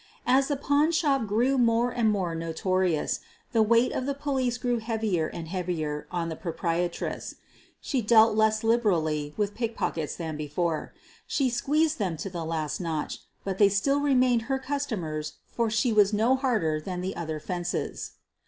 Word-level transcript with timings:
As 0.25 0.47
the 0.47 0.55
pawn 0.57 0.89
shop 0.91 1.27
grew 1.27 1.59
more 1.59 1.91
and 1.91 2.09
more 2.09 2.33
notorious, 2.33 3.19
the 3.51 3.61
weight 3.61 3.91
of 3.91 4.07
the 4.07 4.15
police 4.15 4.57
grew 4.57 4.79
heavier 4.79 5.27
and 5.27 5.47
heavier 5.47 6.07
on 6.09 6.27
the 6.27 6.35
proprietress. 6.35 7.35
She 7.81 8.01
dealt 8.01 8.35
less 8.35 8.63
liberally 8.63 9.35
with 9.37 9.53
pickpockets 9.53 10.15
than 10.15 10.37
before. 10.37 10.91
She 11.27 11.51
squeezed 11.51 11.99
them 11.99 12.17
to 12.17 12.31
the 12.31 12.39
QUEEN 12.39 12.41
OF 12.41 12.47
THE 12.47 12.47
BURGLARS 12.63 12.79
191 12.79 12.93
last 12.95 13.13
notch, 13.13 13.25
but 13.43 13.57
they 13.59 13.69
still 13.69 13.99
remained 13.99 14.41
her 14.49 14.57
customer^ 14.57 15.33
for 15.51 15.69
she 15.69 15.93
was 15.93 16.11
no 16.13 16.35
harder 16.35 16.81
than 16.81 17.01
the 17.01 17.15
other 17.15 17.39
fences. 17.39 18.13